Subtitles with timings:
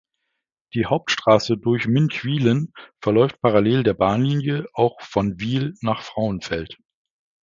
[0.73, 6.79] Die Hauptstrasse durch Münchwilen verläuft parallel der Bahnlinie auch von Wil nach Frauenfeld.